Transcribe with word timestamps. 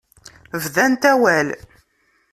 Bdant 0.63 1.03
awal. 1.11 1.49